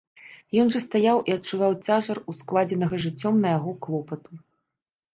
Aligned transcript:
Ён 0.63 0.71
жа 0.75 0.79
стаяў 0.85 1.21
і 1.31 1.35
адчуваў 1.37 1.77
цяжар 1.91 2.23
ускладзенага 2.35 2.95
жыццём 3.07 3.35
на 3.45 3.49
яго 3.57 3.79
клопату. 3.89 4.31